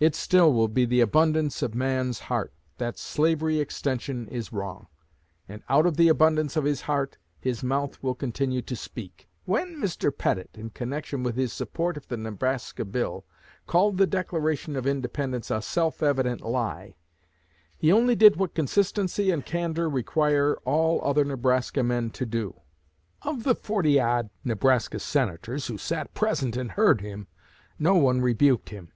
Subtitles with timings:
[0.00, 4.86] It still will be the abundance of man's heart, that slavery extension is wrong;
[5.46, 9.28] and out of the abundance of his heart, his mouth will continue to speak....
[9.44, 10.10] When Mr.
[10.10, 13.26] Pettit, in connection with his support of the Nebraska Bill,
[13.66, 16.96] called the Declaration of Independence 'a self evident lie,'
[17.76, 22.58] he only did what consistency and candor require all other Nebraska men to do.
[23.20, 27.26] Of the forty odd Nebraska Senators who sat present and heard him,
[27.78, 28.92] no one rebuked him....